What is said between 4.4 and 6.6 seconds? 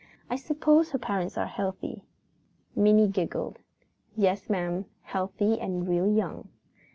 ma'am; healthy and real young."